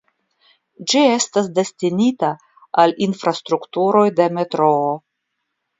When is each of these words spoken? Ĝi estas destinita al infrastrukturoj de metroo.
Ĝi 0.93 1.01
estas 1.17 1.51
destinita 1.59 2.33
al 2.85 2.99
infrastrukturoj 3.09 4.05
de 4.23 4.31
metroo. 4.41 4.95